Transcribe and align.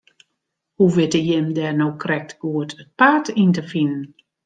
Hoe 0.75 0.89
witte 0.95 1.19
jim 1.27 1.47
dêr 1.57 1.73
no 1.79 1.87
krekt 2.03 2.31
goed 2.41 2.69
it 2.81 2.89
paad 2.99 3.25
yn 3.41 3.51
te 3.55 3.63
finen? 3.71 4.03